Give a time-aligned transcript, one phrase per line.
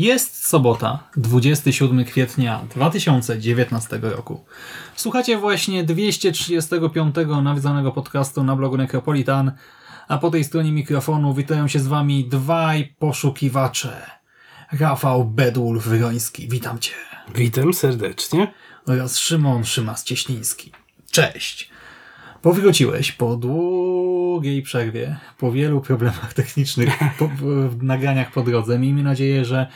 [0.00, 4.44] Jest sobota, 27 kwietnia 2019 roku.
[4.96, 9.52] Słuchacie właśnie 235 nawiedzonego podcastu na blogu Necropolitan,
[10.08, 14.10] a po tej stronie mikrofonu witają się z wami dwaj poszukiwacze.
[14.72, 16.94] Rafał Bedul Wyroński, witam cię.
[17.34, 18.52] Witam serdecznie.
[18.86, 20.70] Oraz Szymon Szymas-Cieśliński.
[21.10, 21.70] Cześć.
[22.42, 27.28] Powróciłeś po długiej przerwie, po wielu problemach technicznych po,
[27.68, 28.78] w nagraniach po drodze.
[28.78, 29.66] Miejmy nadzieję, że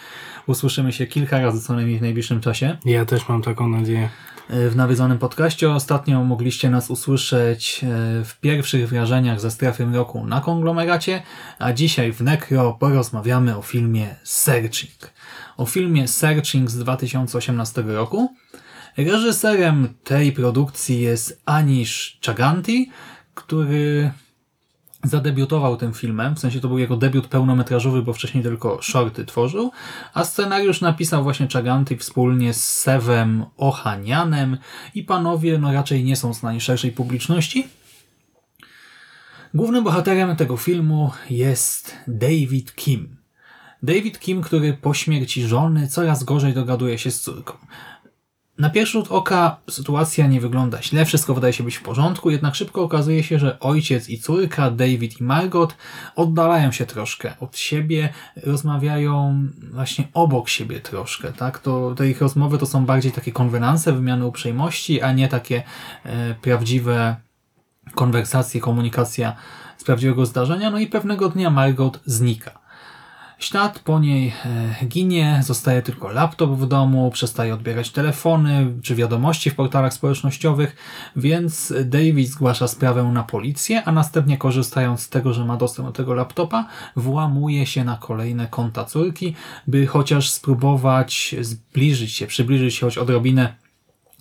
[0.46, 2.76] usłyszymy się kilka razy co najmniej w najbliższym czasie.
[2.84, 4.08] Ja też mam taką nadzieję.
[4.50, 7.86] W nawiedzonym podcaście ostatnio mogliście nas usłyszeć e,
[8.24, 11.22] w pierwszych wrażeniach ze strefy mroku na konglomeracie,
[11.58, 15.10] a dzisiaj w Necro porozmawiamy o filmie Searching.
[15.56, 18.34] O filmie Searching z 2018 roku.
[18.96, 22.90] Reżyserem tej produkcji jest Anish Chaganti,
[23.34, 24.10] który
[25.04, 29.72] zadebiutował tym filmem, w sensie to był jego debiut pełnometrażowy, bo wcześniej tylko shorty tworzył,
[30.14, 34.58] a scenariusz napisał właśnie Chaganti wspólnie z Sevem Ohanianem
[34.94, 37.68] i panowie no raczej nie są znani szerszej publiczności.
[39.54, 43.16] Głównym bohaterem tego filmu jest David Kim.
[43.82, 47.52] David Kim, który po śmierci żony coraz gorzej dogaduje się z córką.
[48.58, 52.54] Na pierwszy rzut oka sytuacja nie wygląda źle, wszystko wydaje się być w porządku, jednak
[52.54, 55.76] szybko okazuje się, że ojciec i córka, David i Margot,
[56.16, 61.58] oddalają się troszkę od siebie, rozmawiają właśnie obok siebie troszkę, tak?
[61.58, 65.62] To, te ich rozmowy to są bardziej takie konwenanse, wymiany uprzejmości, a nie takie
[66.04, 67.16] e, prawdziwe
[67.94, 69.36] konwersacje, komunikacja
[69.78, 70.70] z prawdziwego zdarzenia.
[70.70, 72.63] No i pewnego dnia Margot znika.
[73.38, 74.32] Ślad po niej
[74.82, 80.76] e, ginie, zostaje tylko laptop w domu, przestaje odbierać telefony czy wiadomości w portalach społecznościowych,
[81.16, 85.92] więc David zgłasza sprawę na policję, a następnie korzystając z tego, że ma dostęp do
[85.92, 89.34] tego laptopa, włamuje się na kolejne konta córki,
[89.66, 93.54] by chociaż spróbować zbliżyć się, przybliżyć się choć odrobinę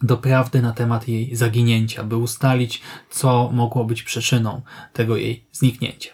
[0.01, 4.61] do prawdy na temat jej zaginięcia, by ustalić, co mogło być przyczyną
[4.93, 6.09] tego jej zniknięcia.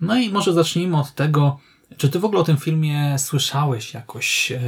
[0.00, 1.58] No i może zacznijmy od tego,
[1.96, 4.60] czy ty w ogóle o tym filmie słyszałeś jakoś, e,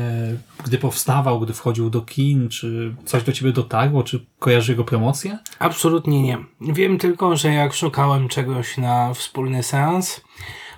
[0.65, 2.49] gdy powstawał, gdy wchodził do kin?
[2.49, 4.03] Czy coś do ciebie dotarło?
[4.03, 5.39] Czy kojarzy jego promocję?
[5.59, 6.39] Absolutnie nie.
[6.61, 10.21] Wiem tylko, że jak szukałem czegoś na wspólny seans,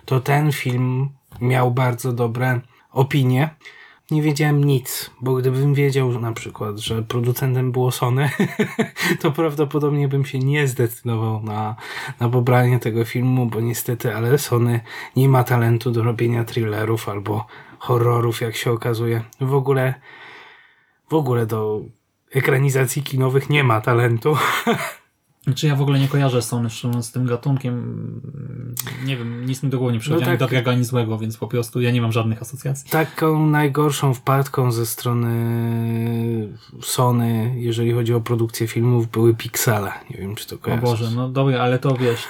[0.04, 1.08] to ten film
[1.41, 2.60] miał bardzo dobre
[2.92, 3.54] opinie.
[4.10, 8.30] Nie wiedziałem nic, bo gdybym wiedział na przykład, że producentem było Sony,
[9.20, 11.76] to prawdopodobnie bym się nie zdecydował na,
[12.20, 14.80] na pobranie tego filmu, bo niestety, ale Sony
[15.16, 17.46] nie ma talentu do robienia thrillerów albo
[17.78, 19.22] horrorów, jak się okazuje.
[19.40, 19.94] W ogóle,
[21.10, 21.81] w ogóle do
[22.34, 24.37] ekranizacji kinowych nie ma talentu.
[25.44, 26.68] Znaczy ja w ogóle nie kojarzę Sony
[27.00, 28.20] z tym gatunkiem.
[29.04, 31.36] Nie wiem, nic mi do głowy nie przychodzi, no tak, ani dobrego, ani złego, więc
[31.36, 32.90] po prostu ja nie mam żadnych asocjacji.
[32.90, 35.32] Taką najgorszą wpadką ze strony
[36.82, 39.92] Sony, jeżeli chodzi o produkcję filmów, były Pixele.
[40.10, 40.84] Nie wiem, czy to kojarzysz.
[40.84, 42.28] O Boże, no dobra, ale to wiesz,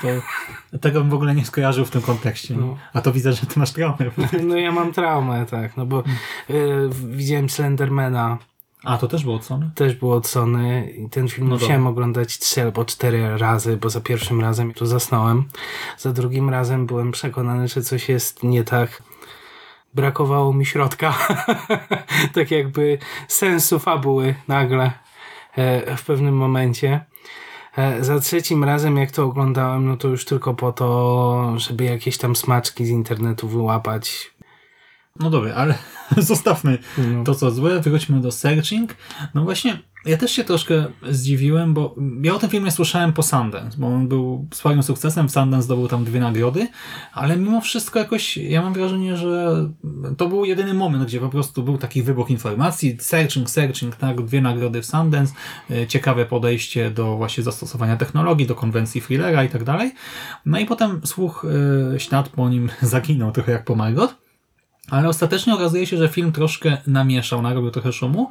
[0.70, 2.54] to tego bym w ogóle nie skojarzył w tym kontekście.
[2.56, 2.76] No.
[2.92, 4.10] A to widzę, że ty masz traumę.
[4.48, 6.02] No ja mam traumę, tak, no bo
[6.50, 6.54] y,
[7.10, 8.38] widziałem Slendermana
[8.84, 9.70] a, to też było od Sony?
[9.75, 13.90] Też było od Sony i ten film no musiałem oglądać trzy albo cztery razy, bo
[13.90, 15.44] za pierwszym razem tu zasnąłem.
[15.99, 19.02] Za drugim razem byłem przekonany, że coś jest nie tak.
[19.94, 21.14] Brakowało mi środka.
[22.34, 22.99] tak jakby
[23.29, 24.93] sensu fabuły nagle
[25.56, 27.05] e, w pewnym momencie.
[27.76, 32.19] E, za trzecim razem, jak to oglądałem, no to już tylko po to, żeby jakieś
[32.19, 34.31] tam smaczki z internetu wyłapać
[35.20, 35.74] No dobra, ale
[36.16, 36.78] zostawmy
[37.12, 37.24] No.
[37.24, 38.96] to co złe, wróćmy do Searching.
[39.34, 43.76] No właśnie, ja też się troszkę zdziwiłem, bo ja o tym filmie słyszałem po Sundance,
[43.78, 46.68] bo on był sporym sukcesem, w Sundance zdobył tam dwie nagrody,
[47.12, 49.56] ale mimo wszystko jakoś, ja mam wrażenie, że
[50.16, 54.40] to był jedyny moment, gdzie po prostu był taki wybuch informacji, Searching, Searching, tak, dwie
[54.40, 55.34] nagrody w Sundance,
[55.70, 59.94] e, ciekawe podejście do właśnie zastosowania technologii, do konwencji thrillera i tak dalej.
[60.46, 61.46] No i potem słuch
[61.94, 64.22] e, ślad po nim zaginął, trochę jak po Margot.
[64.90, 68.31] Ale ostatecznie okazuje się, że film troszkę namieszał, narobił trochę szumu.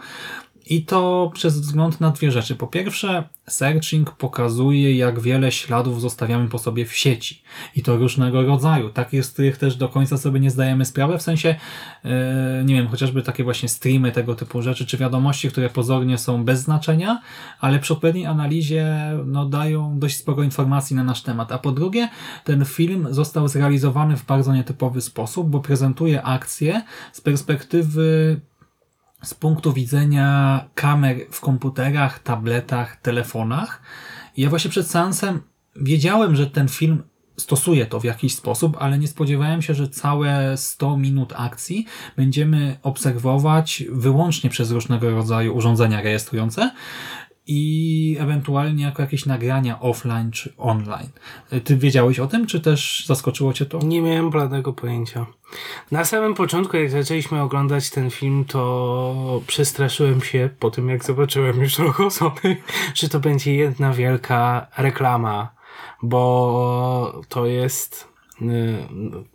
[0.65, 2.55] I to przez wzgląd na dwie rzeczy.
[2.55, 7.41] Po pierwsze, searching pokazuje, jak wiele śladów zostawiamy po sobie w sieci.
[7.75, 8.89] I to różnego rodzaju.
[8.89, 11.17] Takich, z których też do końca sobie nie zdajemy sprawy.
[11.17, 11.55] W sensie,
[12.05, 16.43] e, nie wiem, chociażby takie właśnie streamy, tego typu rzeczy, czy wiadomości, które pozornie są
[16.43, 17.21] bez znaczenia,
[17.59, 21.51] ale przy odpowiedniej analizie no, dają dość sporo informacji na nasz temat.
[21.51, 22.09] A po drugie,
[22.43, 26.81] ten film został zrealizowany w bardzo nietypowy sposób, bo prezentuje akcję
[27.13, 28.41] z perspektywy
[29.21, 33.81] z punktu widzenia kamer w komputerach, tabletach, telefonach.
[34.37, 35.41] Ja właśnie przed seansem
[35.75, 37.03] wiedziałem, że ten film
[37.37, 41.85] stosuje to w jakiś sposób, ale nie spodziewałem się, że całe 100 minut akcji
[42.17, 46.71] będziemy obserwować wyłącznie przez różnego rodzaju urządzenia rejestrujące
[47.53, 51.09] i ewentualnie jako jakieś nagrania offline czy online.
[51.63, 53.79] Ty wiedziałeś o tym, czy też zaskoczyło cię to?
[53.79, 55.25] Nie miałem bladego pojęcia.
[55.91, 61.61] Na samym początku, jak zaczęliśmy oglądać ten film, to przestraszyłem się po tym, jak zobaczyłem
[61.61, 62.57] już logo Sony,
[62.95, 65.49] że to będzie jedna wielka reklama,
[66.01, 68.10] bo to jest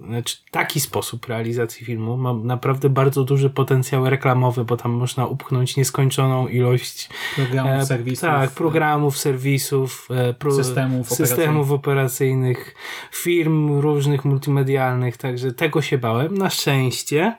[0.01, 5.77] znaczy taki sposób realizacji filmu ma naprawdę bardzo duży potencjał reklamowy, bo tam można upchnąć
[5.77, 8.21] nieskończoną ilość Programów, e, serwisów.
[8.21, 12.75] tak, programów, serwisów, e, pro, Systemów systemów operacyjnych,
[13.13, 16.39] firm różnych multimedialnych, także tego się bałem.
[16.39, 17.39] Na szczęście,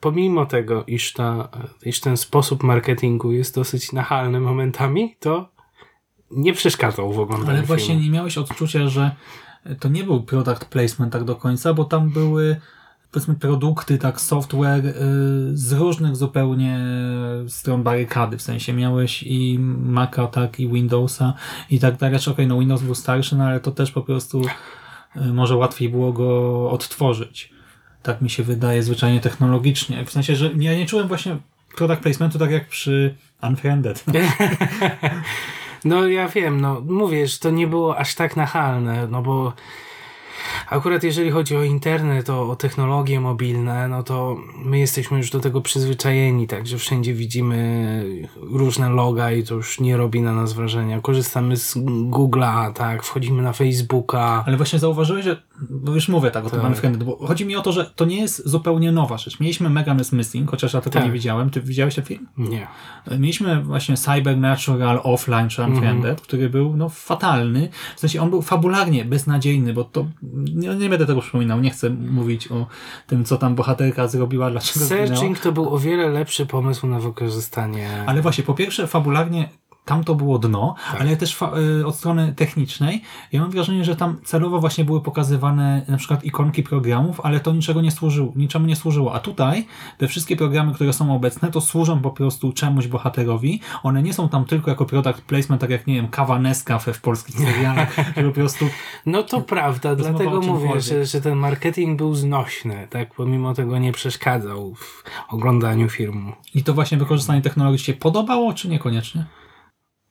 [0.00, 1.48] pomimo tego, iż, ta,
[1.84, 5.48] iż ten sposób marketingu jest dosyć nachalny momentami, to
[6.30, 8.02] nie przeszkadzał w oglądaniu Ale właśnie filmu.
[8.02, 9.10] nie miałeś odczucia, że
[9.80, 12.56] to nie był product placement tak do końca, bo tam były
[13.10, 14.92] powiedzmy produkty, tak software y,
[15.54, 16.78] z różnych zupełnie
[17.48, 21.34] stron barykady, w sensie miałeś i Maca, tak, i Windowsa
[21.70, 22.18] i tak dalej.
[22.18, 24.42] Znaczy, okej, no Windows był starszy, no ale to też po prostu
[25.16, 27.50] y, może łatwiej było go odtworzyć.
[28.02, 30.04] Tak mi się wydaje zwyczajnie technologicznie.
[30.04, 31.36] W sensie, że ja nie czułem właśnie
[31.76, 34.04] product placementu tak jak przy Unfriended.
[35.84, 39.52] No ja wiem, no mówię, że to nie było aż tak nachalne, no bo
[40.70, 45.40] akurat jeżeli chodzi o internet, o, o technologie mobilne, no to my jesteśmy już do
[45.40, 48.04] tego przyzwyczajeni, także wszędzie widzimy
[48.40, 51.00] różne loga i to już nie robi na nas wrażenia.
[51.00, 51.76] Korzystamy z
[52.10, 54.44] Google'a, tak, wchodzimy na Facebooka.
[54.46, 56.96] Ale właśnie zauważyłeś, że, bo już mówię tak o tym Tak.
[56.96, 59.40] Bo chodzi mi o to, że to nie jest zupełnie nowa rzecz.
[59.40, 61.04] Mieliśmy Megan is Missing, chociaż ja tego Tak.
[61.04, 61.50] nie widziałem.
[61.50, 62.28] Ty widziałeś ten film?
[62.38, 62.66] Nie.
[63.18, 66.16] Mieliśmy właśnie Cybernatural Offline czy Unfriended, Mhm.
[66.16, 67.68] który był no fatalny.
[67.96, 70.06] W sensie on był fabularnie beznadziejny, bo to
[70.54, 72.66] nie, nie będę tego przypominał, nie chcę mówić o
[73.06, 75.06] tym, co tam bohaterka zrobiła, dlaczego zginęła.
[75.06, 77.88] Searching to był o wiele lepszy pomysł na wykorzystanie.
[78.06, 79.48] Ale właśnie, po pierwsze, fabularnie
[79.90, 81.00] tam to było dno, Tak.
[81.00, 81.38] ale też
[81.80, 83.02] y, od strony technicznej.
[83.32, 87.52] Ja mam wrażenie, że tam celowo właśnie były pokazywane na przykład ikonki programów, ale to
[87.52, 89.14] niczego nie służyło, niczemu nie służyło.
[89.14, 89.66] A tutaj
[89.98, 93.60] te wszystkie programy, które są obecne, to służą po prostu czemuś bohaterowi.
[93.82, 97.00] One nie są tam tylko jako product placement, tak jak, nie wiem, kawa Nescafe w
[97.00, 98.64] polskich serialach, że po prostu
[99.06, 103.92] No to prawda, dlatego mówię, że, że ten marketing był znośny, tak, pomimo tego nie
[103.92, 106.32] przeszkadzał w oglądaniu filmu.
[106.54, 109.24] i to właśnie wykorzystanie technologii się podobało, czy niekoniecznie?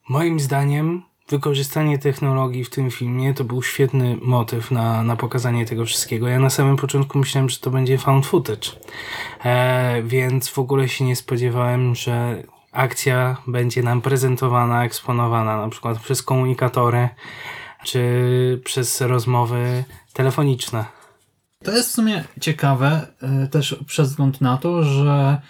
[0.09, 5.85] Moim zdaniem wykorzystanie technologii w tym filmie to był świetny motyw na, na pokazanie tego
[5.85, 6.27] wszystkiego.
[6.27, 8.69] Ja na samym początku myślałem, że to będzie found footage,
[9.45, 15.99] e, więc w ogóle się nie spodziewałem, że akcja będzie nam prezentowana, eksponowana na przykład
[15.99, 17.09] przez komunikatory
[17.83, 20.85] czy przez rozmowy telefoniczne.
[21.63, 25.41] To jest w sumie ciekawe e, też przez wzgląd na to, że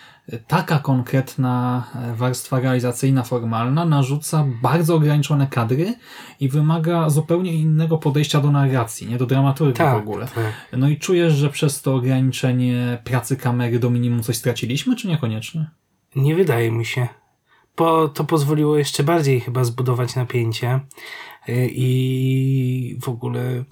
[0.48, 5.94] taka konkretna e, warstwa realizacyjna, formalna narzuca bardzo ograniczone kadry
[6.40, 10.26] i wymaga zupełnie innego podejścia do narracji, nie do dramaturgii w ogóle.
[10.26, 10.54] tak.
[10.78, 15.70] No i czujesz, że przez to ograniczenie pracy kamery do minimum coś straciliśmy, czy niekoniecznie?
[16.16, 17.08] Nie wydaje mi się.
[17.78, 20.80] Bo to pozwoliło jeszcze bardziej chyba zbudować napięcie
[21.50, 23.64] y, i w ogóle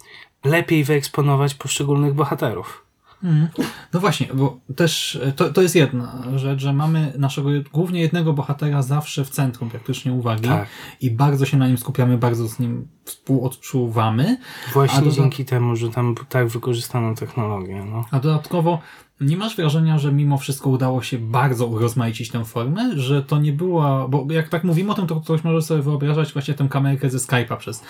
[0.45, 2.86] lepiej wyeksponować poszczególnych bohaterów.
[3.23, 3.47] Mhm.
[3.93, 8.33] No właśnie, bo też e, to, to jest jedna rzecz, że mamy naszego głównie jednego
[8.33, 10.67] bohatera zawsze w centrum praktycznie uwagi Tak.
[11.01, 14.37] i bardzo się na nim skupiamy, bardzo z nim współodczuwamy,
[14.73, 17.85] Właśnie A doda- dzięki temu, że tam tak wykorzystano technologię.
[17.91, 18.05] No.
[18.11, 18.79] a dodatkowo
[19.21, 23.53] nie masz wrażenia, że mimo wszystko udało się bardzo urozmaicić tę formę, że to nie
[23.53, 27.09] była, bo jak tak mówimy o tym, to ktoś może sobie wyobrażać właśnie tę kamerkę
[27.09, 27.83] ze Skype'a przez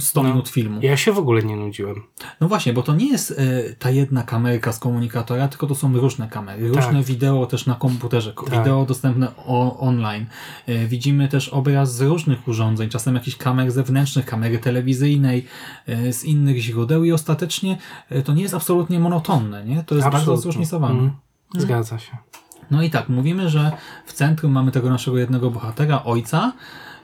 [0.00, 0.80] 100 minut filmu.
[0.82, 2.02] Ja się w ogóle nie nudziłem.
[2.40, 3.34] No właśnie, bo to nie jest e,
[3.78, 7.02] ta jedna kamerka z komunikatora, tylko to są różne kamery, różne Tak.
[7.02, 8.58] wideo też na komputerze, Tak.
[8.58, 10.26] wideo dostępne o, online.
[10.66, 15.46] E, widzimy też obraz z różnych urządzeń, czasem jakichś kamer zewnętrznych, kamery telewizyjnej,
[15.86, 17.78] e, z innych źródeł i ostatecznie
[18.24, 19.84] to nie jest absolutnie monotonne, nie?
[19.86, 20.71] To jest bardzo Absolutnie.
[20.72, 20.94] Zróżnicowane.
[20.94, 21.12] Mhm.
[21.56, 22.16] Zgadza się.
[22.70, 23.72] No i tak, mówimy, że
[24.06, 26.52] w centrum mamy tego naszego jednego bohatera, ojca.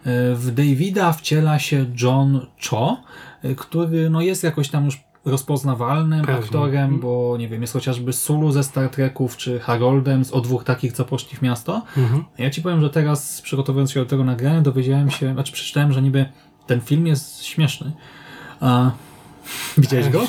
[0.04, 2.96] E, W Davida wciela się John Cho,
[3.42, 6.44] e, który no, jest jakoś tam już rozpoznawalnym Pewnie.
[6.44, 10.64] aktorem, bo nie wiem, jest chociażby Sulu ze Star Treków, czy Haroldem z o dwóch
[10.64, 11.82] takich, co poszli w miasto.
[11.96, 12.24] Mhm.
[12.38, 16.02] Ja ci powiem, że teraz przygotowując się do tego nagrania, dowiedziałem się, znaczy przeczytałem, że
[16.02, 16.26] niby
[16.66, 17.92] ten film jest śmieszny.
[18.60, 18.90] A
[19.78, 20.20] widziałeś go?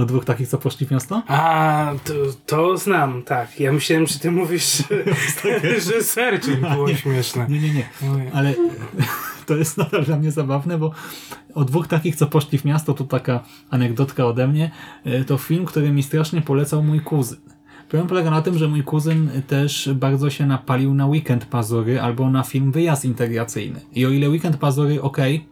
[0.00, 1.22] O dwóch takich, co poszli w miasto?
[1.26, 2.12] A, to,
[2.46, 3.60] to znam, tak.
[3.60, 4.82] Ja myślałem, że ty mówisz,
[5.86, 7.46] że, searching było śmieszne.
[7.48, 7.88] Nie, nie, nie.
[8.32, 8.54] Ale
[9.46, 10.90] to jest nadal dla mnie zabawne, bo
[11.54, 13.40] o dwóch takich, co poszli w miasto, to taka
[13.70, 14.70] anegdotka ode mnie,
[15.04, 17.38] e, to film, który mi strasznie polecał mój kuzyn.
[17.88, 22.30] Problem polega na tym, że mój kuzyn też bardzo się napalił na Weekend Pazury albo
[22.30, 23.80] na film Wyjazd Integracyjny.
[23.92, 25.46] I o ile Weekend Pazury, okej,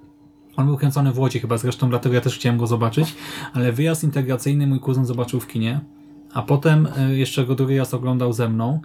[0.59, 3.15] on był kręcony w Łodzi chyba, zresztą dlatego ja też chciałem go zobaczyć,
[3.53, 5.81] ale Wyjazd Integracyjny mój kuzyn zobaczył w kinie,
[6.33, 8.81] a potem e, jeszcze go drugi raz oglądał ze mną.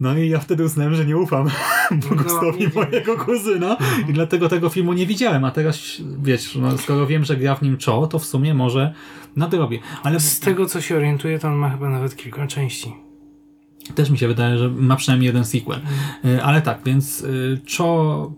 [0.00, 1.48] No i ja wtedy uznałem, że nie ufam
[2.16, 3.76] gustowi nie dziwię mojego kuzyna
[4.08, 7.62] i dlatego tego filmu nie widziałem, a teraz wiesz, no, skoro wiem, że gra w
[7.62, 8.94] nim Cho, to w sumie może
[9.36, 9.78] nadrobię.
[10.02, 12.92] Ale Z tego, co się orientuję, to on ma chyba nawet kilka części.
[13.94, 15.80] Też mi się wydaje, że ma przynajmniej jeden sequel.
[16.24, 18.32] Y, Ale tak, więc y, Cho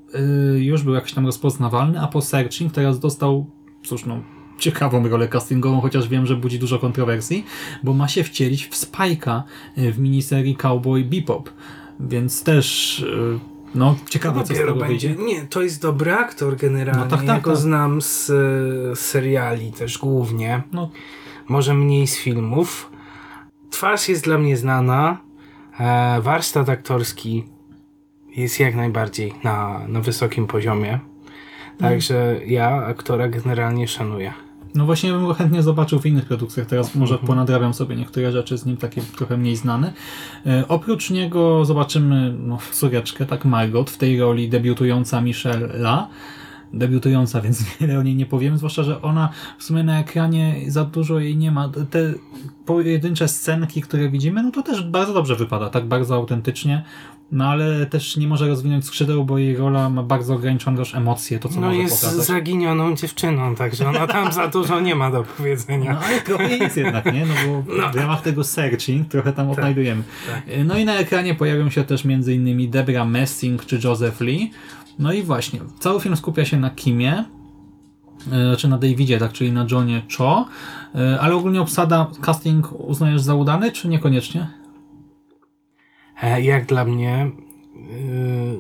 [0.55, 3.47] y, już był jakoś tam rozpoznawalny, a po Searching teraz dostał,
[3.85, 4.23] cóż no,
[4.59, 7.45] ciekawą rolę castingową, chociaż wiem, że budzi dużo kontrowersji,
[7.83, 9.43] bo ma się wcielić w Spike'a
[9.77, 11.51] w miniserii Cowboy Bebop.
[12.01, 13.05] Więc też,
[13.75, 14.87] no, ciekawe co z tego będzie.
[15.09, 15.25] wyjdzie.
[15.25, 17.05] Nie, to jest dobry aktor generalnie.
[17.05, 17.61] No tak, tak, ja go tak.
[17.61, 20.63] znam z e, seriali też głównie.
[20.73, 20.91] No,
[21.49, 22.91] Może mniej z filmów.
[23.71, 25.19] Twarz jest dla mnie znana.
[25.81, 27.45] E, warsztat aktorski
[28.37, 30.99] jest jak najbardziej na, na wysokim poziomie.
[31.79, 34.33] Także ja aktora generalnie szanuję.
[34.75, 36.67] No właśnie bym go chętnie zobaczył w innych produkcjach.
[36.67, 39.93] Teraz może ponadrabiam sobie niektóre rzeczy z nim, takie trochę mniej znane.
[40.47, 45.69] E, oprócz niego zobaczymy no, córeczkę, tak Margot, w tej roli debiutująca Michelle
[46.79, 49.29] Debiutująca, więc wiele o niej nie powiem, zwłaszcza, że ona
[49.59, 51.69] w sumie na ekranie za dużo jej nie ma.
[51.91, 52.15] Te
[52.67, 56.85] pojedyncze scenki, które widzimy, no to też bardzo dobrze wypada, tak bardzo autentycznie,
[57.33, 61.39] no ale też nie może rozwinąć skrzydeł, bo jej rola ma bardzo ograniczone też emocje,
[61.39, 62.27] to co No może jest pokazać.
[62.27, 65.93] zaginioną dziewczyną, także ona tam za dużo nie ma do powiedzenia.
[65.93, 67.27] No ale trochę jest jednak, nie?
[67.27, 67.63] No bo
[67.93, 70.03] w ramach tego searching trochę tam odnajdujemy.
[70.65, 72.71] No i na ekranie pojawią się też m.in.
[72.71, 74.51] Debra Messing czy Joseph Lee.
[74.99, 77.25] No i właśnie, cały film skupia się na Kimie,
[78.33, 80.47] e, znaczy na Davidzie, tak, czyli na Johnie Cho,
[80.95, 84.51] e, ale ogólnie obsada, casting uznajesz za udany, czy niekoniecznie?
[86.23, 87.31] E, Jak dla mnie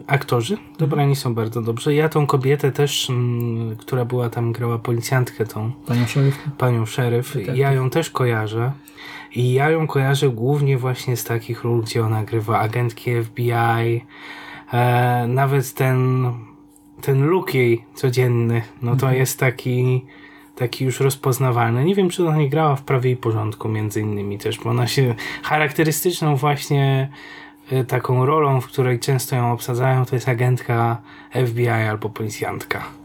[0.06, 1.94] aktorzy dobrani są bardzo dobrze.
[1.94, 6.38] Ja tą kobietę też, mm, która była tam, grała policjantkę, tą Panią Szeryf?
[6.58, 8.72] panią szeryf, ja ją też kojarzę.
[9.34, 14.04] I ja ją kojarzę głównie właśnie z takich ról, gdzie ona grywa agentki FBI.
[14.72, 16.32] E, nawet ten,
[17.00, 20.04] ten look jej codzienny, no to jest taki,
[20.56, 21.84] taki już rozpoznawalny.
[21.84, 24.86] Nie wiem, czy ona nie grała w Prawie i Porządku między innymi też, bo ona
[24.86, 27.10] się charakterystyczną właśnie
[27.70, 31.02] e, taką rolą, w której często ją obsadzają, to jest agentka
[31.46, 33.03] FBI albo policjantka.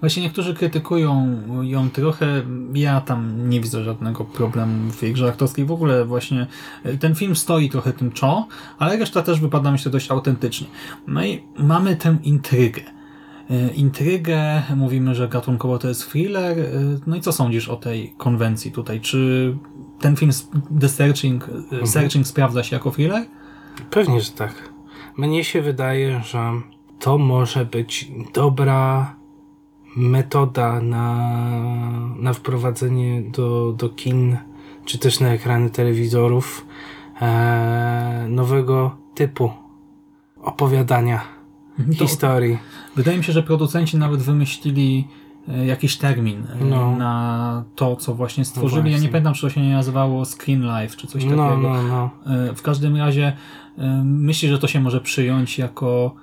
[0.00, 2.42] Właśnie niektórzy krytykują ją trochę,
[2.74, 5.64] ja tam nie widzę żadnego problemu w jej grze aktorskiej.
[5.64, 6.46] W ogóle właśnie
[6.84, 8.46] e, ten film stoi trochę tym czo,
[8.78, 10.66] ale reszta też wypada myślę dość autentycznie.
[11.06, 12.82] No i mamy tę intrygę.
[13.50, 16.58] E, Intrygę, mówimy, że gatunkowo to jest thriller.
[16.58, 16.64] E,
[17.06, 19.00] No i co sądzisz o tej konwencji tutaj?
[19.00, 19.54] Czy
[20.00, 20.30] ten film
[20.80, 21.48] The Searching,
[21.82, 23.24] e, Searching sprawdza się jako thriller?
[23.90, 24.54] Pewnie, że tak.
[25.16, 26.52] Mnie się wydaje, że
[26.98, 29.14] to może być dobra
[29.96, 31.30] metoda na,
[32.16, 34.36] na wprowadzenie do, do kin,
[34.84, 36.66] czy też na ekrany telewizorów
[37.20, 39.50] e, nowego typu
[40.42, 41.20] opowiadania
[41.98, 42.58] To- historii.
[42.96, 45.08] Wydaje mi się, że producenci nawet wymyślili
[45.48, 46.96] e, jakiś termin e, No.
[46.96, 48.76] na to, co właśnie stworzyli.
[48.82, 49.08] ja nie właśnie.
[49.08, 51.36] pamiętam, czy to się nie nazywało Screen Life, czy coś takiego.
[51.36, 52.10] No, no, no.
[52.50, 53.32] E, W każdym razie
[54.04, 56.14] myślę, że to się może przyjąć jako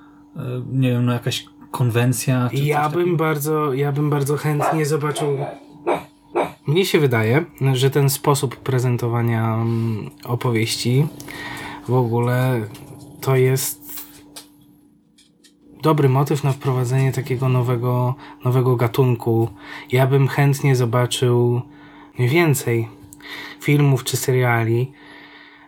[0.71, 2.50] nie wiem, no jakaś konwencja.
[2.55, 3.17] Czy Ja bym takiego.
[3.17, 5.38] bardzo, ja bym bardzo chętnie zobaczył
[6.67, 11.07] Mnie się wydaje, że ten sposób prezentowania mm, opowieści
[11.88, 12.62] w ogóle
[13.21, 13.88] to jest
[15.81, 19.50] dobry motyw na wprowadzenie takiego nowego, nowego gatunku.
[19.91, 21.62] Ja bym chętnie zobaczył
[22.19, 22.88] więcej
[23.62, 24.91] filmów czy seriali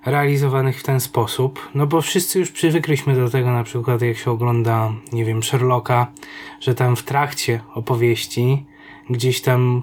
[0.06, 4.32] realizowanych w ten sposób, no bo wszyscy już przywykliśmy do tego na przykład jak się
[4.32, 6.08] ogląda, nie wiem, Sherlocka,
[6.60, 8.65] że tam w trakcie opowieści
[9.10, 9.82] gdzieś tam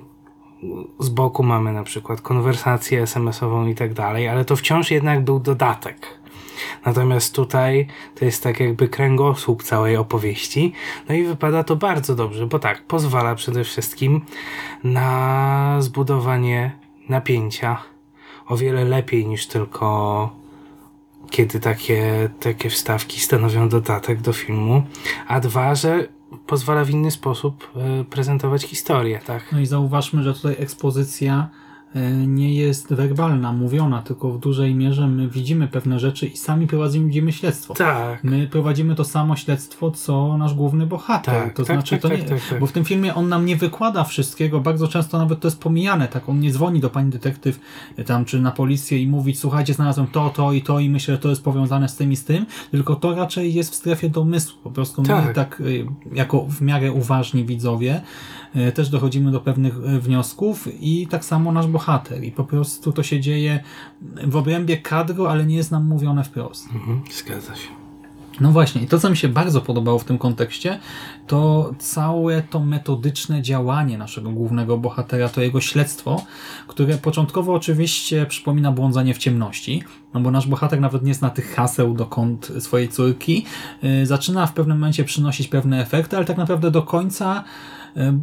[0.99, 5.41] z boku mamy na przykład konwersację SMS-ową i tak dalej, ale to wciąż jednak był
[5.41, 6.19] dodatek.
[6.87, 10.73] Natomiast tutaj to jest tak jakby kręgosłup całej opowieści.
[11.09, 14.21] No i wypada to bardzo dobrze, bo tak, pozwala przede wszystkim
[14.85, 16.73] na zbudowanie
[17.09, 17.79] napięcia
[18.49, 20.31] o wiele lepiej niż tylko
[21.31, 24.83] kiedy takie, takie wstawki stanowią dodatek do filmu.
[25.29, 26.09] A dwa, że
[26.47, 29.53] pozwala w inny sposób e, prezentować historię, tak?
[29.53, 31.49] No i zauważmy, że tutaj ekspozycja
[32.27, 37.33] nie jest werbalna, mówiona, tylko w dużej mierze my widzimy pewne rzeczy i sami prowadzimy
[37.33, 37.75] śledztwo.
[37.75, 38.25] Tak.
[38.25, 41.35] My prowadzimy to samo śledztwo, co nasz główny bohater.
[41.35, 42.61] Tak, to tak, znaczy, tak, to tak, nie, tak, tak.
[42.61, 46.09] bo w tym filmie on nam nie wykłada wszystkiego, bardzo często nawet to jest pomijane,
[46.09, 46.29] tak?
[46.29, 47.61] On nie dzwoni do pani detektyw
[47.97, 51.15] e, tam, czy na policję i mówi, słuchajcie, znalazłem to, to i to i myślę,
[51.15, 54.11] że to jest powiązane z tym i z tym, tylko to raczej jest w strefie
[54.11, 54.59] domysłu.
[54.63, 55.35] Po prostu my Tak.
[55.35, 58.03] tak, y, jako w miarę uważni widzowie,
[58.75, 62.25] też dochodzimy do pewnych y, wniosków i tak samo nasz bohater.
[62.25, 63.61] I po prostu to się dzieje
[64.27, 66.67] w obrębie kadru, ale nie jest nam mówione wprost.
[66.75, 67.69] Mhm, zgadza się.
[68.41, 70.79] No właśnie, i to co mi się bardzo podobało w tym kontekście,
[71.27, 76.25] to całe to metodyczne działanie naszego głównego bohatera, to jego śledztwo,
[76.67, 79.83] które początkowo oczywiście przypomina błądzenie w ciemności,
[80.15, 83.45] no bo nasz bohater nawet nie zna tych haseł do kont swojej córki,
[83.83, 87.45] yy, zaczyna w pewnym momencie przynosić pewne efekty, ale tak naprawdę do końca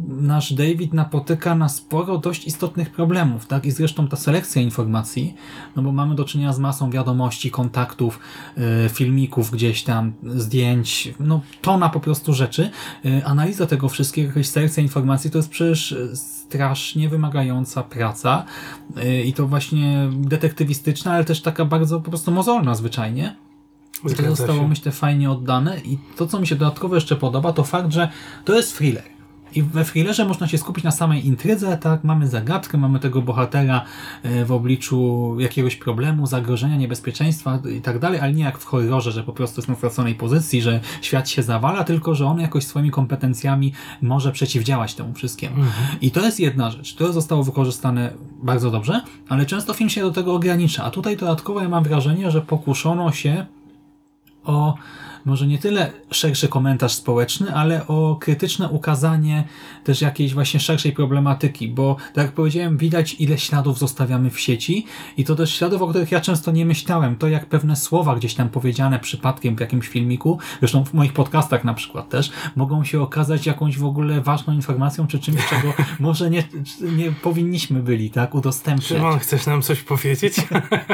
[0.08, 3.66] nasz David napotyka na sporo dość istotnych problemów, tak?
[3.66, 5.34] I zresztą ta selekcja informacji,
[5.76, 8.18] no bo mamy do czynienia z masą wiadomości, kontaktów,
[8.56, 12.70] yy, filmików gdzieś tam, zdjęć, no tona po prostu rzeczy.
[13.04, 18.44] Yy, Analiza tego wszystkiego, jakaś selekcja informacji to jest przecież strasznie wymagająca praca
[19.24, 23.36] i to właśnie detektywistyczna, ale też taka bardzo po prostu mozolna zwyczajnie.
[24.10, 25.80] I to zostało, myślę, fajnie oddane.
[25.80, 28.08] I to, co mi się dodatkowo jeszcze podoba, to fakt, że
[28.44, 29.13] to jest thriller.
[29.54, 32.04] I we thrillerze można się skupić na samej intrydze, tak?
[32.04, 33.84] Mamy zagadkę, mamy tego bohatera
[34.22, 39.12] e, w obliczu jakiegoś problemu, zagrożenia, niebezpieczeństwa i tak dalej, ale nie jak w horrorze,
[39.12, 42.66] że po prostu jest na straconej pozycji, że świat się zawala, tylko że on jakoś
[42.66, 45.56] swoimi kompetencjami może przeciwdziałać temu wszystkiemu.
[46.00, 46.94] I to jest jedna rzecz.
[46.94, 48.12] To zostało wykorzystane
[48.42, 50.84] bardzo dobrze, ale często film się do tego ogranicza.
[50.84, 53.46] A tutaj dodatkowo ja mam wrażenie, że pokuszono się
[54.44, 54.74] o
[55.24, 59.44] może nie tyle szerszy komentarz społeczny, ale o krytyczne ukazanie
[59.84, 64.86] też jakiejś właśnie szerszej problematyki, bo tak jak powiedziałem, widać ile śladów zostawiamy w sieci
[65.16, 67.16] i to też śladów, o których ja często nie myślałem.
[67.16, 71.64] To jak pewne słowa gdzieś tam powiedziane przypadkiem w jakimś filmiku, zresztą w moich podcastach
[71.64, 76.30] na przykład też, mogą się okazać jakąś w ogóle ważną informacją, czy czymś, czego może
[76.30, 76.44] nie,
[76.80, 78.88] nie powinniśmy byli, tak, udostępniać.
[78.88, 80.34] Szymon, chcesz nam coś powiedzieć?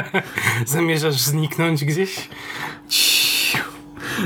[0.65, 2.29] Zamierzasz zniknąć gdzieś?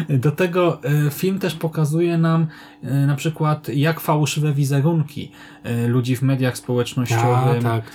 [0.10, 2.48] Do tego e, film też pokazuje nam
[2.84, 5.32] e, na przykład jak fałszywe wizerunki
[5.64, 7.92] e, ludzi w mediach społecznościowych, tak,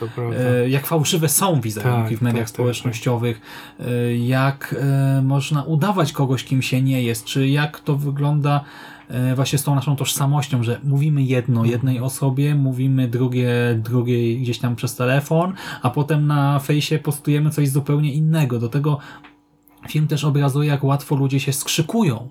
[0.69, 3.41] jak fałszywe są wizerunki Tak, w mediach tak, tak, społecznościowych,
[3.81, 4.75] e, jak
[5.23, 8.65] można udawać kogoś, kim się nie jest, czy jak to wygląda
[9.35, 13.51] właśnie z tą naszą tożsamością, że mówimy jedno jednej osobie, mówimy drugie
[13.85, 18.59] drugiej gdzieś tam przez telefon, a potem na fejsie postujemy coś zupełnie innego.
[18.59, 18.99] Do tego
[19.89, 22.29] Film też obrazuje, jak łatwo ludzie się skrzykują.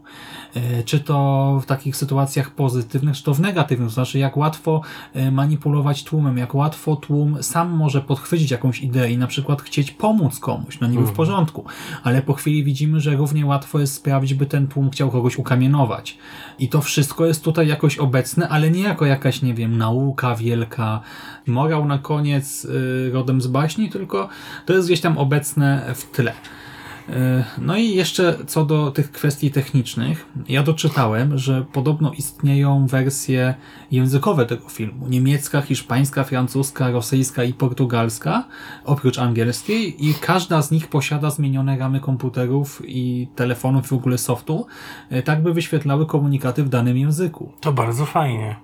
[0.55, 3.87] E, Czy to w takich sytuacjach pozytywnych, czy to w negatywnych.
[3.89, 4.81] To znaczy, jak łatwo
[5.13, 9.91] e, manipulować tłumem, jak łatwo tłum sam może podchwycić jakąś ideę i na przykład chcieć
[9.91, 10.79] pomóc komuś.
[10.79, 11.65] No niby w porządku.
[12.03, 16.17] Ale po chwili widzimy, że równie łatwo jest sprawić, by ten tłum chciał kogoś ukamienować.
[16.59, 21.01] I to wszystko jest tutaj jakoś obecne, ale nie jako jakaś, nie wiem, nauka wielka,
[21.47, 24.29] morał na koniec y, rodem z baśni, tylko
[24.65, 26.33] to jest gdzieś tam obecne w tle.
[27.57, 33.53] No i jeszcze co do tych kwestii technicznych, ja doczytałem, że podobno istnieją wersje
[33.91, 35.07] językowe tego filmu.
[35.07, 38.47] Niemiecka, hiszpańska, francuska, rosyjska i portugalska,
[38.85, 44.65] oprócz angielskiej i każda z nich posiada zmienione ramy komputerów i telefonów w ogóle softu,
[45.09, 47.51] e, tak by wyświetlały komunikaty w danym języku.
[47.59, 48.55] To bardzo fajnie.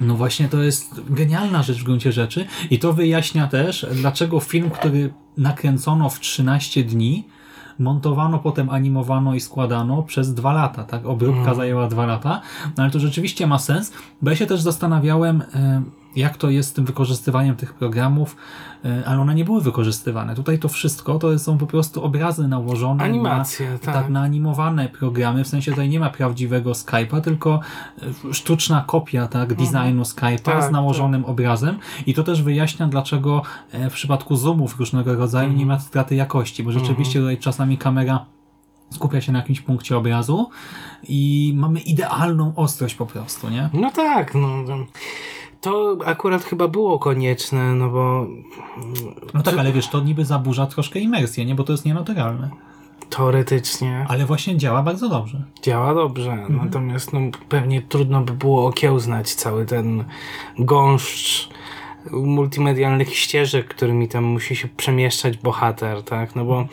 [0.00, 4.70] No właśnie to jest genialna rzecz w gruncie rzeczy i to wyjaśnia też, dlaczego film,
[4.70, 7.24] który nakręcono w 13 dni,
[7.78, 11.06] montowano, potem animowano i składano przez dwa lata, tak?
[11.06, 12.40] Obróbka zajęła dwa lata,
[12.76, 15.42] no ale to rzeczywiście ma sens, bo ja się też zastanawiałem,
[16.16, 18.36] jak to jest z tym wykorzystywaniem tych programów,
[18.84, 20.34] e, ale one nie były wykorzystywane.
[20.34, 24.08] Tutaj to wszystko to są po prostu obrazy nałożone Animacje, na, tak.
[24.08, 27.60] na animowane programy, w sensie tutaj nie ma prawdziwego Skype'a, tylko
[28.30, 33.42] e, sztuczna kopia tak, designu Skype'a Tak, z nałożonym obrazem i to też wyjaśnia, dlaczego
[33.72, 38.26] e, w przypadku zoomów różnego rodzaju nie ma straty jakości, bo rzeczywiście tutaj czasami kamera
[38.90, 40.50] skupia się na jakimś punkcie obrazu
[41.08, 43.70] i mamy idealną ostrość po prostu, nie?
[43.72, 44.64] No tak, no.
[45.66, 48.26] To akurat chyba było konieczne, no bo
[49.34, 51.54] No tak, ale wiesz, to niby zaburza troszkę imersję, nie?
[51.54, 52.50] Bo to jest nienaturalne.
[53.10, 55.42] teoretycznie Ale właśnie działa bardzo dobrze.
[55.62, 56.32] działa dobrze.
[56.32, 56.56] Mhm.
[56.64, 60.04] Natomiast no, pewnie trudno by było okiełznać cały ten
[60.58, 61.48] gąszcz
[62.12, 66.36] multimedialnych ścieżek, którymi tam musi się przemieszczać bohater, tak?
[66.36, 66.66] No bo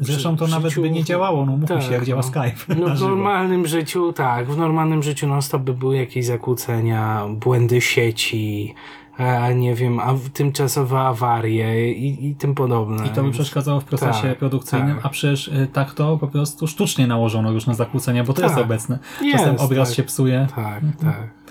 [0.00, 2.28] Zresztą to nawet życiu- by nie działało, no mówmy Tak, się, jak działa no.
[2.28, 2.74] Skype.
[2.80, 7.26] No na w normalnym życiu, tak, w normalnym życiu non stop by były jakieś zakłócenia,
[7.30, 8.74] błędy sieci,
[9.18, 13.06] a nie wiem, a tymczasowe awarie i, i tym podobne.
[13.06, 15.06] I to by przeszkadzało w procesie Tak, produkcyjnym, tak.
[15.06, 18.64] a przecież y, tak to po prostu sztucznie nałożono różne zakłócenia, bo to jest Tak.
[18.64, 18.98] obecne.
[19.22, 19.96] Jest, Czasem obraz tak.
[19.96, 20.46] się psuje.
[20.56, 20.92] Tak, Mhm.
[21.14, 21.43] tak.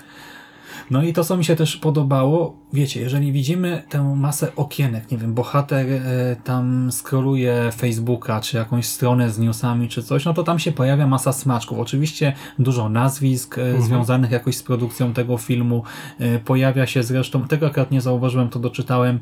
[0.90, 5.18] No i to, co mi się też podobało, wiecie, jeżeli widzimy tę masę okienek, nie
[5.18, 6.00] wiem, bohater e,
[6.44, 11.06] tam skroluje Facebooka, czy jakąś stronę z newsami, czy coś, no to tam się pojawia
[11.06, 11.78] masa smaczków.
[11.78, 15.82] Oczywiście dużo nazwisk e, związanych jakoś z produkcją tego filmu.
[16.18, 19.20] E, pojawia się zresztą, tego akurat nie zauważyłem, to doczytałem,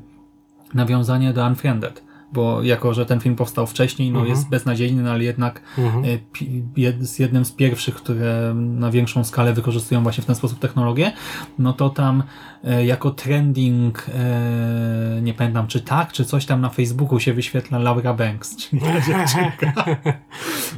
[0.75, 2.12] nawiązanie do Unfriended.
[2.33, 5.62] Bo jako, że ten film powstał wcześniej, no jest beznadziejny, no ale jednak
[6.05, 10.35] e, pi- jed, z jednym z pierwszych, które na większą skalę wykorzystują właśnie w ten
[10.37, 11.12] sposób technologię,
[11.59, 12.23] no to tam
[12.64, 17.79] e, jako trending, e, nie pamiętam czy tak, czy coś tam na Facebooku się wyświetla
[17.79, 19.73] Laura Banks, czyli ta dziewczynka.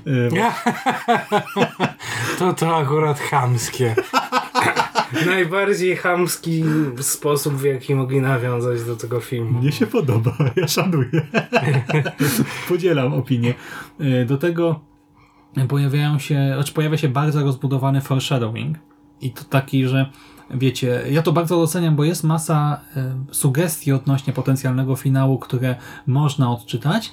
[0.06, 0.28] E,
[2.38, 3.94] To to akurat chamskie.
[5.26, 6.64] Najbardziej chamski
[7.00, 9.60] sposób, w jaki mogli nawiązać do tego filmu.
[9.60, 11.26] Mnie się podoba, ja szanuję.
[12.68, 13.54] Podzielam opinię.
[14.00, 14.80] E, Do tego
[15.68, 18.78] pojawiają się, znaczy pojawia się bardzo rozbudowany foreshadowing
[19.20, 20.10] i to taki, że
[20.50, 26.50] wiecie, ja to bardzo doceniam, bo jest masa e, sugestii odnośnie potencjalnego finału, które można
[26.50, 27.12] odczytać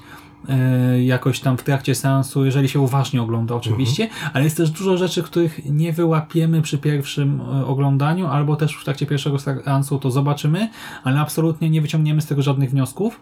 [1.03, 5.23] jakoś tam w trakcie seansu, jeżeli się uważnie ogląda oczywiście, ale jest też dużo rzeczy,
[5.23, 10.69] których nie wyłapiemy przy pierwszym e, oglądaniu, albo też w trakcie pierwszego seansu to zobaczymy,
[11.03, 13.19] ale absolutnie nie wyciągniemy z tego żadnych wniosków.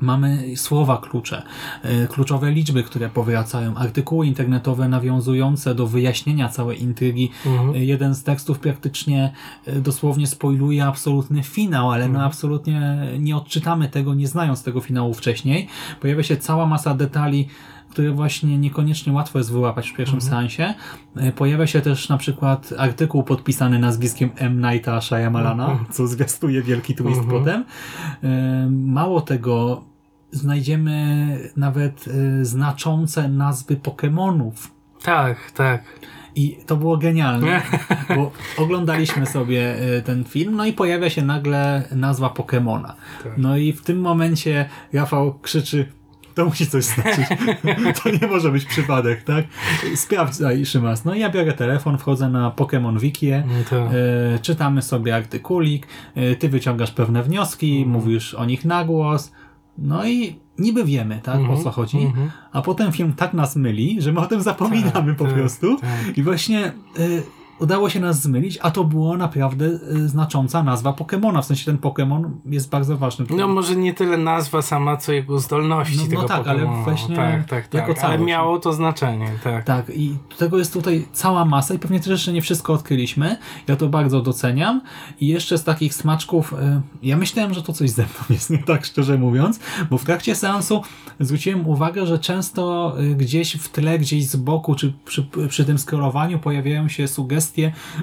[0.00, 1.42] Mamy słowa klucze,
[1.84, 7.30] y, kluczowe liczby, które powracają, artykuły internetowe nawiązujące do wyjaśnienia całej intrygi.
[7.76, 9.32] Y, Jeden z tekstów praktycznie
[9.68, 15.14] y, dosłownie spoiluje absolutny finał, ale no absolutnie nie odczytamy tego, nie znając tego finału
[15.14, 15.68] wcześniej.
[16.00, 17.48] Pojawia się cała masa detali,
[17.94, 20.74] które właśnie niekoniecznie łatwo jest wyłapać w pierwszym seansie.
[21.16, 24.60] Y, Pojawia się też na przykład artykuł podpisany nazwiskiem M.
[24.60, 27.64] Nighta Shyamalana, co zwiastuje wielki twist potem.
[28.24, 28.26] Y,
[28.70, 29.84] Mało tego,
[30.30, 34.70] znajdziemy nawet y, znaczące nazwy Pokemonów.
[35.02, 35.82] Tak, tak.
[36.36, 37.62] I to było genialne,
[38.16, 42.94] bo oglądaliśmy sobie ten film, no i pojawia się nagle nazwa Pokemona.
[43.36, 45.92] No i w tym momencie Rafał krzyczy
[46.34, 47.26] to musi coś znaczyć.
[48.02, 49.44] To nie może być przypadek, tak?
[49.94, 51.04] Sprawdzaj, Szymas.
[51.04, 53.76] No i ja biorę telefon, wchodzę na Pokemon Wikię, to.
[53.76, 53.90] e,
[54.42, 59.32] czytamy sobie artykulik, e, ty wyciągasz pewne wnioski, mówisz o nich na głos,
[59.78, 62.12] no i niby wiemy, tak, o co chodzi,
[62.52, 66.18] a potem film tak nas myli, że my o tym zapominamy po tak, prostu tak.
[66.18, 67.22] i właśnie y,
[67.60, 71.78] udało się nas zmylić, a to było naprawdę y, znacząca nazwa Pokemona, w sensie ten
[71.78, 73.26] Pokemon jest bardzo ważny.
[73.30, 76.84] No może nie tyle nazwa sama, co jego zdolności No- no tego tak, ale Pokemona.
[76.84, 77.74] właśnie tak, tak, tak.
[77.74, 78.22] jako Ale całość.
[78.22, 79.64] miało to znaczenie, tak.
[79.64, 83.36] Tak, i tego jest tutaj cała masa i pewnie też jeszcze nie wszystko odkryliśmy.
[83.68, 84.80] Ja to bardzo doceniam.
[85.20, 86.56] I jeszcze z takich smaczków, y,
[87.02, 90.34] ja myślałem, że to coś ze mną jest, nie tak szczerze mówiąc, bo w trakcie
[90.34, 90.82] seansu
[91.20, 95.78] zwróciłem uwagę, że często y, gdzieś w tle, gdzieś z boku, czy przy, przy tym
[95.78, 97.43] skrolowaniu pojawiają się sugestie,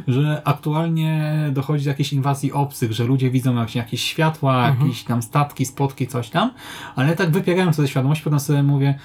[0.08, 5.65] że aktualnie dochodzi do jakiejś inwazji obcych, że ludzie widzą jakieś, światła, jakieś tam statki,
[5.65, 6.51] spotki, coś tam,
[6.95, 8.99] ale tak wypierałem to ze świadomości, potem sobie mówię,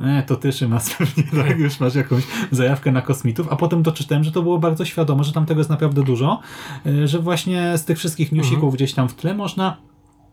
[0.00, 1.58] E, to ty Szymas pewnie, tak?
[1.66, 5.32] Już masz jakąś zajawkę na kosmitów, a potem doczytałem, że to było bardzo świadome, że
[5.32, 6.40] tam tego jest naprawdę dużo,
[6.86, 9.76] e, że właśnie z tych wszystkich newsików gdzieś tam w tle można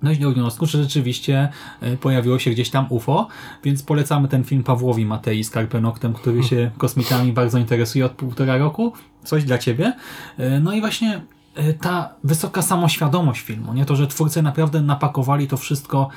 [0.04, 1.50] dojść do wniosku, że rzeczywiście
[1.82, 3.28] e, pojawiło się gdzieś tam UFO,
[3.64, 8.58] więc polecamy ten film Pawłowi Matei z Karpenoktem, który się kosmitami bardzo interesuje od półtora
[8.58, 8.94] roku.
[9.24, 9.94] Coś dla ciebie.
[10.38, 11.22] E, No i właśnie
[11.56, 16.10] e, ta wysoka samoświadomość filmu, nie to, że twórcy naprawdę napakowali to wszystko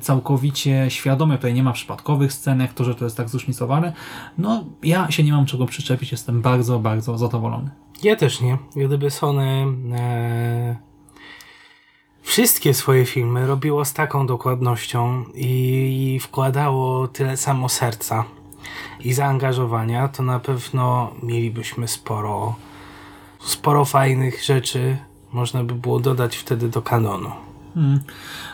[0.00, 3.92] całkowicie świadomie, tutaj nie ma przypadkowych scenek, to, że to jest tak zróżnicowane,
[4.38, 7.70] no ja się nie mam czego przyczepić, jestem bardzo, bardzo zadowolony.
[8.02, 8.58] Ja też nie.
[8.76, 10.89] Gdyby Sony e,
[12.30, 18.24] wszystkie swoje filmy robiło z taką dokładnością i wkładało tyle samo serca
[19.00, 22.54] i zaangażowania, to na pewno mielibyśmy sporo,
[23.40, 24.96] sporo fajnych rzeczy.
[25.32, 27.30] Można by było dodać wtedy do kanonu.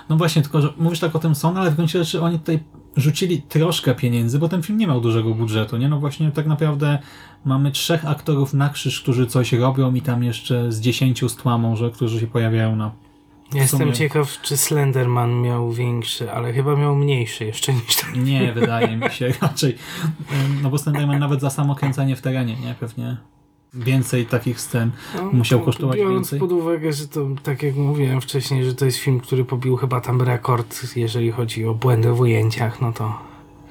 [0.09, 2.59] No właśnie, tylko że mówisz tak o tym Sony, ale w gruncie rzeczy oni tutaj
[2.97, 5.89] rzucili troszkę pieniędzy, bo ten film nie miał dużego budżetu, nie?
[5.89, 6.99] No właśnie tak naprawdę
[7.45, 11.59] mamy trzech aktorów na krzyż, którzy coś robią i tam jeszcze z dziesięciu z tła
[11.59, 12.91] może, którzy się pojawiają na...
[13.55, 18.25] Jestem sumie- ciekaw, czy Slenderman miał większy, ale chyba miał mniejszy jeszcze niż ten.
[18.25, 19.77] Nie, wydaje mi się raczej.
[20.63, 22.75] No bo Slenderman nawet za samo kręcenie w terenie, nie?
[22.81, 23.17] Pewnie
[23.75, 24.91] więcej takich scen
[25.33, 26.39] musiał kosztować Biorąc więcej.
[26.41, 30.01] pod uwagę, że to, tak jak mówiłem wcześniej, że to jest film, który pobił chyba
[30.01, 33.19] tam rekord, jeżeli chodzi o błędy w ujęciach, no to...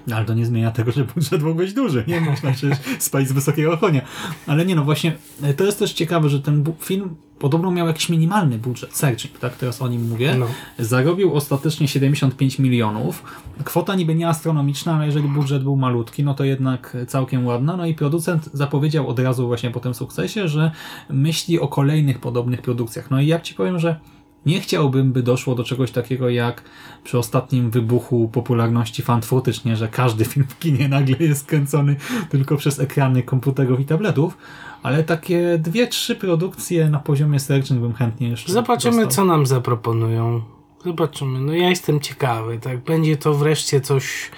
[0.08, 2.04] No, Ale to nie zmienia tego, że budżet mógł być duży.
[2.08, 4.02] Nie można przecież spać z wysokiego konia.
[4.48, 8.10] Ale nie no, właśnie e, to jest też ciekawe, że ten film podobno miał jakiś
[8.10, 8.96] minimalny budżet.
[8.96, 10.36] Searching, tak teraz o nim mówię.
[10.36, 10.48] No.
[10.80, 13.24] Zarobił ostatecznie 75 milionów.
[13.64, 17.78] Kwota niby nie astronomiczna, ale jeżeli budżet był malutki, no to jednak całkiem ładna.
[17.78, 20.72] No i producent zapowiedział od razu właśnie po tym sukcesie, że
[21.10, 23.12] myśli o kolejnych podobnych produkcjach.
[23.12, 24.00] No i ja ci powiem, że
[24.46, 26.64] nie chciałbym, by doszło do czegoś takiego jak
[27.04, 29.22] przy ostatnim wybuchu popularności fan
[29.66, 31.96] nie, że każdy film w kinie nagle jest kręcony
[32.30, 34.38] tylko przez ekrany komputerów i tabletów,
[34.84, 39.12] ale takie dwie, trzy produkcje na poziomie Searching bym chętnie jeszcze Zobaczymy, dostał.
[39.12, 40.42] co nam zaproponują.
[40.86, 41.40] Zobaczymy.
[41.40, 42.84] No ja jestem ciekawy, tak?
[42.84, 44.32] Będzie to wreszcie coś,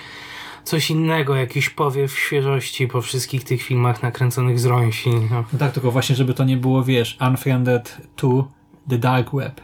[0.64, 5.10] coś innego, jakiś powiew świeżości po wszystkich tych filmach nakręconych z rąsi.
[5.10, 8.48] No, No tak, tylko właśnie, żeby to nie było, wiesz, Unfriended to
[8.90, 9.62] The Dark Web.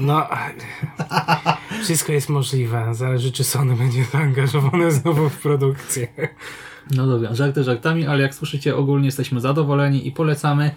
[0.00, 0.26] No
[1.82, 2.94] wszystko jest możliwe.
[2.94, 6.08] Zależy, czy Sony będzie zaangażowane znowu w produkcję.
[6.90, 10.70] No dobra, żarty żartami, ale jak słyszycie, ogólnie jesteśmy zadowoleni i polecamy.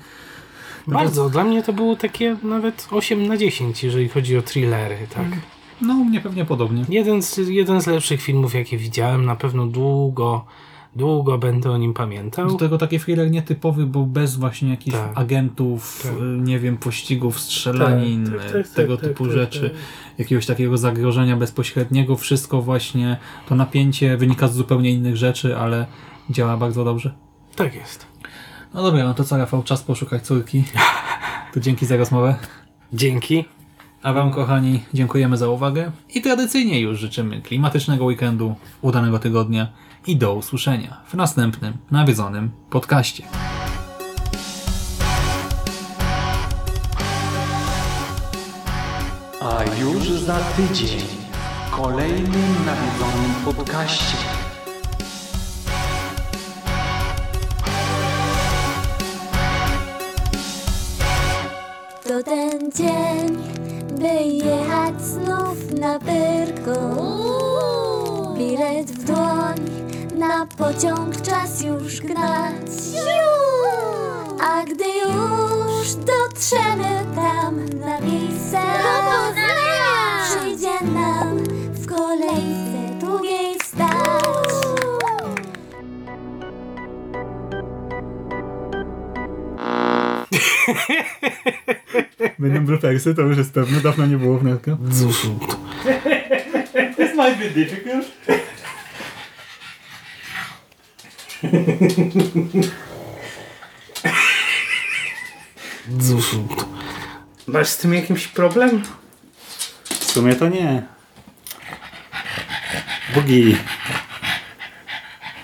[0.88, 1.30] Bardzo.
[1.30, 5.28] Dla mnie to było takie nawet 8 na 10, jeżeli chodzi o thrillery, tak?
[5.82, 6.86] No, u mnie pewnie podobnie.
[6.90, 9.26] Jeden z, jeden z lepszych filmów, jakie widziałem.
[9.26, 10.46] Na pewno długo,
[10.96, 12.48] długo będę o nim pamiętał.
[12.48, 15.12] Do tego taki thriller nietypowy, bo bez właśnie jakichś Tak.
[15.16, 16.12] agentów, Tak.
[16.12, 19.72] y, nie wiem, pościgów, strzelanin, Tak, tak, tak, y, tego tak, typu tak, rzeczy,
[20.18, 22.16] jakiegoś takiego zagrożenia bezpośredniego.
[22.16, 23.18] Wszystko właśnie,
[23.50, 25.86] to napięcie wynika z zupełnie innych rzeczy, ale
[26.30, 27.14] działa bardzo dobrze.
[27.56, 28.06] Tak jest.
[28.74, 30.64] No dobra, no to co Rafał, czas poszukać córki.
[31.54, 32.36] To dzięki za rozmowę.
[32.94, 33.46] Dzięki.
[34.04, 39.68] A Wam, kochani, dziękujemy za uwagę i tradycyjnie już życzymy klimatycznego weekendu, udanego tygodnia
[40.10, 43.24] i do usłyszenia w następnym nawiedzonym podcaście.
[49.42, 51.00] A już za tydzień
[51.68, 54.18] w kolejnym nawiedzonym podcaście.
[62.08, 63.38] To ten dzień,
[64.00, 67.20] by jechać znów na Pyrką.
[68.38, 68.99] Bilet
[70.20, 72.72] na pociąg czas już gnać.
[74.42, 78.58] A gdy już dotrzemy tam na miejsce,
[80.26, 81.38] przyjdzie nam
[81.74, 84.50] w kolejce długiej stać.
[92.40, 94.78] Będą bloopersy, to już jest pewne, dawno nie było wnetka.
[95.00, 95.22] Cóż,
[96.98, 98.06] This might be difficult.
[106.08, 106.36] Cóż.
[107.48, 108.84] Masz z tym jakiś problem?
[109.90, 110.84] W sumie to nie.
[113.16, 113.58] Bogi.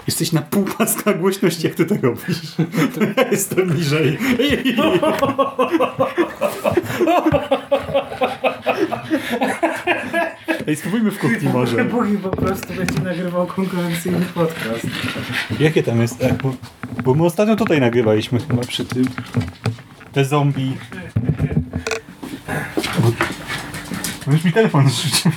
[0.07, 2.37] Jesteś na pół paska głośności, jak ty to robisz.
[3.17, 4.17] Ja jestem bliżej.
[10.67, 11.85] Ej, spróbujmy w kuchni może.
[11.85, 14.87] Bogi po prostu będzie nagrywał konkurencyjny podcast.
[15.59, 16.23] Jakie tam jest?
[16.23, 16.53] E, Bo,
[17.03, 19.05] bo my ostatnio tutaj nagrywaliśmy chyba przy tym.
[20.13, 20.77] Te zombie.
[24.25, 25.31] Bo już mi telefon zrzucił.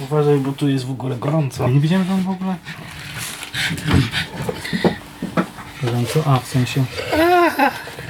[0.00, 1.62] Uważaj, bo tu jest w ogóle gorąco.
[1.64, 2.56] Ja nie wiedziałem, że on w ogóle...
[5.82, 6.22] Gorąco?
[6.26, 6.84] A, w sensie...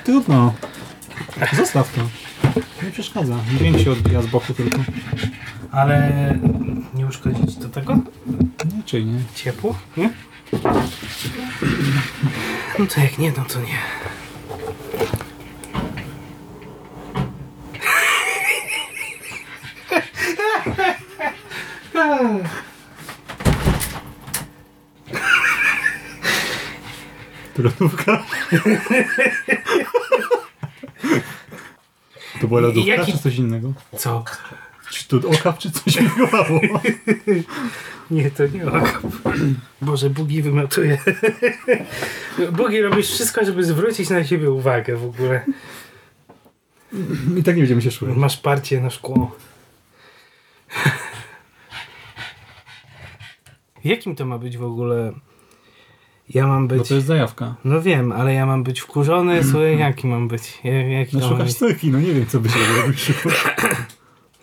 [0.05, 0.55] Trudno.
[1.53, 2.01] Zostaw to.
[2.83, 3.35] Nie przeszkadza.
[3.59, 4.79] Dźwięk się odbija z boku tylko.
[5.73, 6.38] Ale
[6.95, 7.95] nie uszkodzić do tego?
[8.77, 9.21] Nie, czy nie?
[9.35, 9.79] Ciepło?
[9.97, 10.11] Nie?
[12.79, 13.79] No to jak nie, no to nie.
[27.59, 28.23] Lodówka?
[32.47, 33.73] To była lodówka, Jaki- czy coś innego?
[33.97, 34.25] Co?
[35.09, 36.61] tu okaw, czy coś migowało?
[38.11, 39.03] Nie, to nie okap.
[39.83, 40.99] Boże, Bugi wymiotuje.
[42.57, 45.45] Bugi, robisz wszystko, żeby zwrócić na siebie uwagę w ogóle.
[47.37, 48.17] I tak nie będziemy się szły.
[48.17, 49.37] Masz parcie na szkło.
[53.85, 55.13] Jakim to ma być w ogóle?
[56.31, 56.89] Ja mam Bo być...
[56.89, 57.55] to jest zajawka.
[57.65, 60.59] No wiem, ale ja mam być wkurzony, słuchaj, jaki mam być?
[60.65, 62.95] Ja- Jaki No szukasz styki, no nie wiem co byś robił.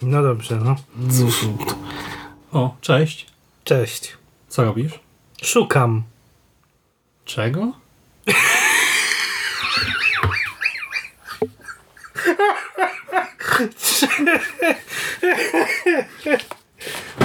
[0.02, 0.76] No dobrze, no.
[2.52, 3.28] O, cześć.
[3.63, 4.17] Cześć.
[4.48, 5.00] Co robisz?
[5.43, 6.04] Szukam.
[7.26, 7.72] Czego?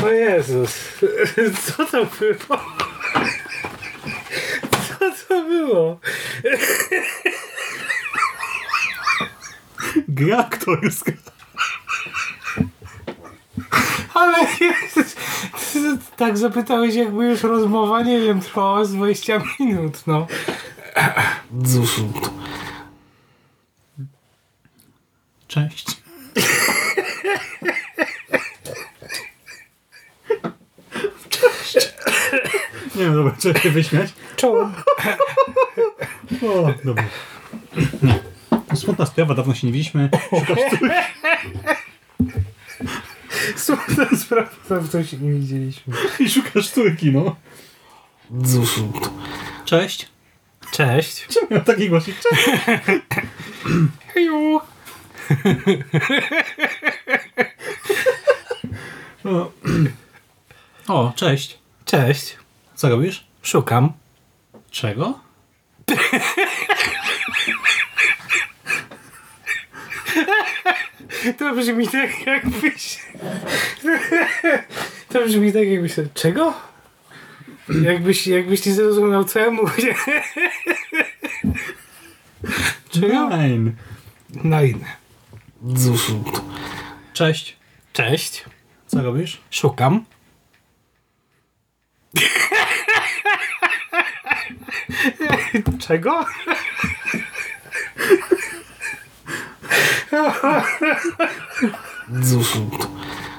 [0.05, 0.95] O Jezus.
[1.77, 2.61] Co to było?
[5.49, 6.01] Było?
[10.09, 11.13] Gra aktorska.
[14.15, 14.47] Ale
[16.17, 20.27] tak zapytałeś, jakby już rozmowa, nie wiem, trwała z 20 minut, no.
[21.65, 22.03] Cześć.
[25.49, 25.98] Cześć.
[32.99, 34.11] Nie wiem, dobra, trzeba się wyśmiać.
[34.37, 34.73] Czołem.
[36.43, 37.05] O, dobra.
[38.75, 40.11] Smutna sprawa, dawno się nie widzieliśmy.
[40.31, 40.59] Szukasz.
[43.57, 45.95] Smutna sprawa, dawno się nie widzieliśmy.
[46.21, 47.37] I szukasz córki, no.
[49.65, 50.09] Cześć.
[50.73, 51.27] Cześć.
[51.27, 52.17] Czemu miał taki głosik?
[52.21, 52.49] Cześć.
[54.15, 54.61] Heju.
[59.25, 59.53] O.
[60.89, 61.59] o, cześć.
[61.85, 62.37] Cześć.
[62.79, 63.27] Co robisz?
[63.43, 63.93] Szukam.
[64.71, 65.19] Czego?
[71.39, 72.99] To brzmi tak jakbyś...
[75.09, 75.93] To brzmi tak jakbyś...
[76.15, 76.55] Czego?
[77.83, 79.95] Jakbyś, jakbyś nie zrozumiał, co ja mówię.
[82.91, 83.29] Czego?
[83.29, 83.77] Nein.
[84.45, 84.85] Nine.
[87.13, 87.57] Cześć.
[87.93, 88.45] Cześć.
[88.87, 89.41] Co robisz?
[89.51, 90.05] Szukam.
[95.87, 96.25] Czego?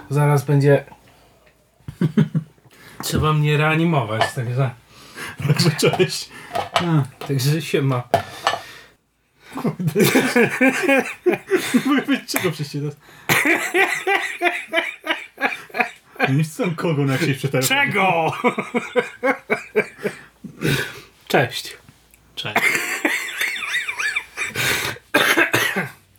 [0.10, 0.86] Zaraz będzie.
[3.04, 4.69] Trzeba mnie reanimować, także.
[5.47, 6.30] Także cześć.
[6.73, 8.04] A, Także się ma.
[11.86, 12.95] mogę być czego przecież teraz?
[16.30, 17.67] Nie chcę kogo na jakieś przetargu.
[17.67, 18.32] Czego?
[21.29, 21.77] Cześć.
[22.35, 22.57] Cześć.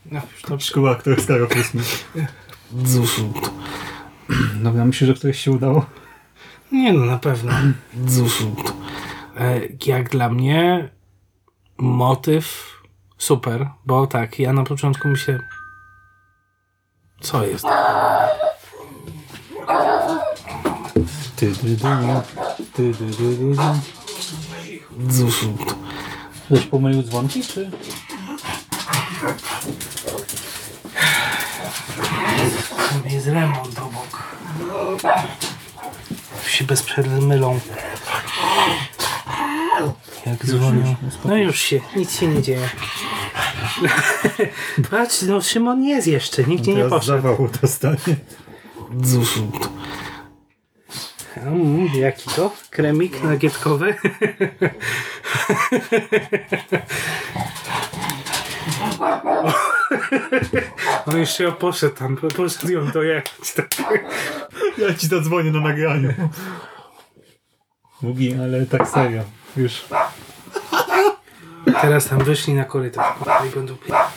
[0.06, 1.82] No, już to Szkoła aktorska rok ósmy.
[4.62, 5.86] Dobra, myślę, że któreś się udało.
[6.72, 7.52] Nie no, na pewno.
[9.40, 10.88] E, Jak dla mnie
[11.78, 12.72] motyw
[13.18, 15.40] super, bo tak, ja na początku myślę
[17.20, 17.64] co jest?
[21.36, 21.76] Ty, dy, dy,
[22.74, 23.99] ty, dy, dy, dy, dy.
[26.46, 27.70] Ktoś pomylił dzwonki, czy?
[32.76, 34.36] Tam jest remont obok.
[36.46, 37.60] Się bez przerwy mylą.
[40.26, 40.94] Jak dzwonią.
[41.24, 42.68] No już się, nic się nie dzieje.
[44.90, 47.06] Patrz, no Szymon jest jeszcze, nigdzie nie poszedł.
[47.06, 48.16] zawału dostanie.
[51.50, 52.52] Mm, jaki to?
[52.70, 53.94] Kremik nagietkowy?
[61.06, 63.54] On jeszcze poszedł tam, poszedł ją dojechać.
[64.78, 66.14] Ja ci zadzwonię na nagraniu.
[68.02, 69.22] Bugi, ale tak serio.
[69.56, 69.84] Już.
[71.82, 73.16] Teraz tam wyszli na korytarz
[73.48, 74.10] i będą pytać.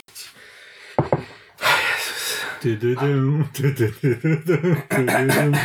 [2.59, 3.05] Ty, ty, ty.
[3.53, 4.45] Ty, ty, dym,
[4.89, 5.57] ty, dy, dym.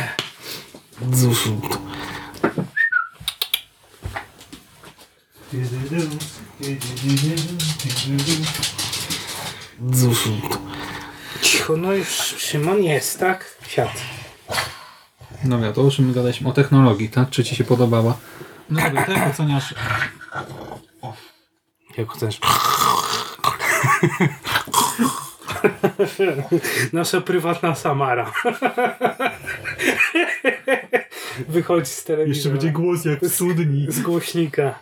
[11.41, 13.57] Cicho, no już Szymon jest, tak?
[13.67, 13.91] Siad.
[15.43, 16.49] Dobra, to o czym my gadaliśmy?
[16.49, 17.29] O technologii, tak?
[17.29, 18.17] Czy ci się podobała?
[18.69, 19.75] No dobra, to jak oceniasz...
[21.97, 22.39] Jak chcesz.
[26.93, 28.33] Nasza prywatna Samara.
[31.47, 32.35] Wychodzi z telewizora.
[32.35, 33.85] Jeszcze będzie głos jak w studni.
[33.89, 34.79] z głośnika.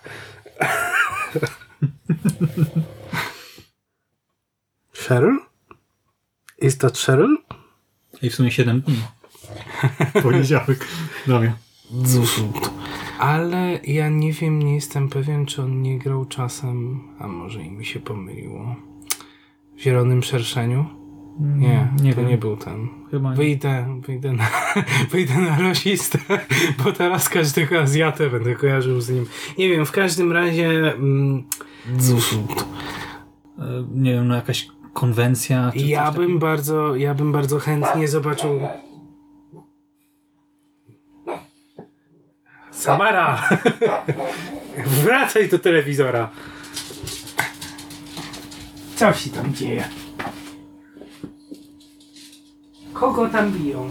[5.08, 5.38] Cheryl?
[6.62, 7.38] Is that Cheryl?
[8.22, 9.02] I w sumie 7 dni.
[10.24, 10.88] Poniedziałek.
[11.28, 11.54] Dobra.
[13.20, 17.72] Ale ja nie wiem, nie jestem pewien, czy on nie grał czasem, a może i
[17.72, 18.76] mi się pomyliło.
[19.78, 20.86] W Zielonym Szerszeniu?
[21.40, 22.30] Nie, nie to wiem.
[22.30, 22.88] nie był ten.
[23.12, 23.36] Chyba nie.
[23.36, 24.48] Wyjdę, wyjdę na,
[25.12, 26.20] wyjdę na rasistę,
[26.84, 29.26] bo teraz każdego Azjatę będę kojarzył z nim.
[29.58, 30.70] Nie wiem, w każdym razie...
[30.94, 31.44] Mm,
[31.98, 32.66] zrzut.
[33.60, 33.64] E,
[33.94, 35.72] Nie wiem, no jakaś konwencja.
[35.72, 38.60] Czy Ja coś bym bardzo, ja bym bardzo chętnie zobaczył.
[42.72, 43.50] Samara!
[45.04, 46.30] Wracaj do telewizora!
[48.98, 49.84] Co się tam dzieje?
[52.94, 53.90] Kogo tam biją?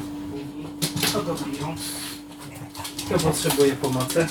[1.13, 1.75] Kogo biją?
[3.07, 4.27] Kto potrzebuje pomocy?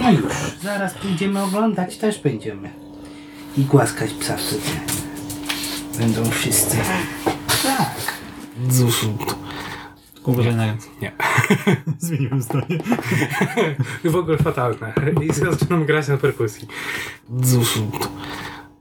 [0.00, 2.70] No już, zaraz pójdziemy oglądać, też będziemy
[3.56, 4.80] i głaskać psa wtedy.
[5.98, 6.76] Będą wszyscy.
[7.62, 7.94] Tak.
[8.70, 9.37] Zrzut.
[10.28, 10.88] Tylko uważaj na ręce.
[11.02, 11.12] Nie.
[11.98, 12.78] Zmieniłem zdanie.
[14.04, 14.92] W ogóle fatalne.
[15.22, 16.68] I zaczynam grać na perkusji.
[17.42, 18.08] Zrzut.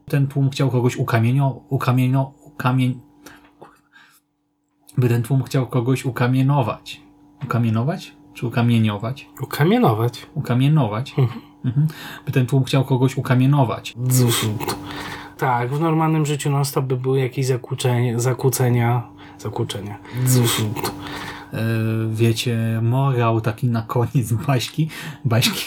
[0.09, 1.61] Ten tłum chciał kogoś ukamienio...
[1.69, 2.33] ukamienio...
[2.43, 2.99] ukamień...
[4.97, 7.01] By ten tłum chciał kogoś ukamienować.
[7.43, 8.15] Ukamienować?
[8.33, 9.29] Czy ukamieniować?
[9.41, 10.27] Ukamienować.
[10.35, 11.15] Ukamienować.
[11.65, 11.87] Mhm.
[12.25, 13.95] By ten tłum chciał kogoś ukamienować.
[14.07, 14.75] Zrzut.
[15.37, 19.97] Tak, w normalnym życiu non stop by były jakieś zakłócenia, zakłócenia, zakłócenia.
[21.53, 21.57] E,
[22.11, 24.89] wiecie, morał taki na koniec baśki.
[25.25, 25.65] Baśki.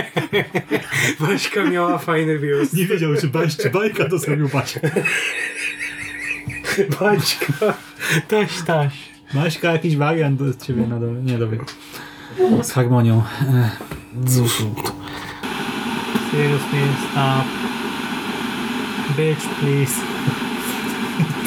[1.20, 2.74] Baśka miała fajny biust.
[2.74, 4.80] Nie wiedział, czy baś, czy bajka to zrobił Baśka.
[7.00, 7.74] Baśka.
[8.28, 8.92] Taś, taś.
[9.34, 11.22] Baśka jakiś wariant do ciebie na dole.
[11.22, 11.58] Nie, dobra.
[12.62, 13.22] Z harmonią.
[13.40, 13.70] E,
[14.26, 14.92] Zrzut.
[16.30, 17.44] Seriously, stop.
[19.16, 20.11] Bitch, please.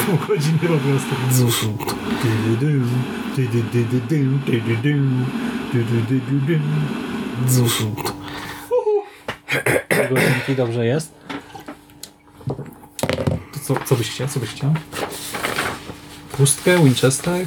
[0.05, 1.15] Pół godziny po prostu.
[1.31, 1.95] Zrzut.
[7.47, 8.13] Zrzut.
[10.09, 11.13] Godzinki dobrze jest.
[13.53, 14.27] To co, co byś chciał?
[14.27, 14.73] Co byś chciał?
[16.37, 17.45] Pustkę, Winchester?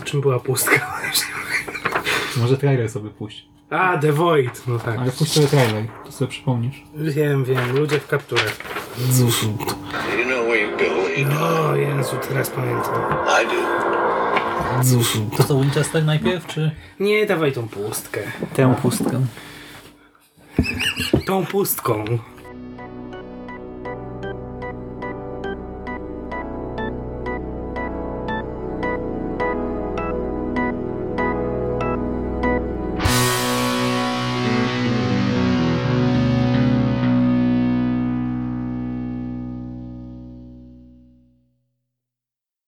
[0.00, 1.00] O czym była pustka?
[2.36, 3.48] Może trailer sobie puść.
[3.70, 4.62] A, The Void.
[4.66, 4.98] No tak.
[4.98, 6.84] Ale puść sobie trailer, to sobie przypomnisz.
[6.94, 7.76] Wiem, wiem.
[7.76, 8.65] Ludzie w kapturach.
[8.98, 9.60] Zrzut.
[10.18, 11.28] You know where you're going.
[11.42, 12.94] O Jezu, teraz pamiętam.
[13.42, 14.84] I do.
[14.84, 15.36] Zrzut.
[15.36, 16.70] To co, Winchester najpierw, czy
[17.00, 18.20] Nie, dawaj tą pustkę.
[18.54, 19.20] tę pustkę?
[21.26, 22.04] Tą pustką.